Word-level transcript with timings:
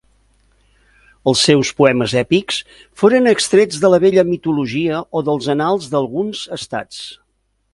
Els 1.31 1.43
seus 1.49 1.71
poemes 1.81 2.15
èpics 2.21 2.57
foren 3.01 3.31
extrets 3.33 3.83
de 3.83 3.93
la 3.95 4.01
vella 4.05 4.25
mitologia 4.33 5.03
o 5.21 5.23
dels 5.29 5.51
annals 5.57 5.91
d'alguns 5.93 6.43
estats. 6.59 7.05